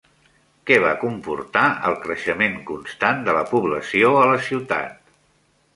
[0.69, 4.99] Què va comportar el creixement constant de la població a la ciutat?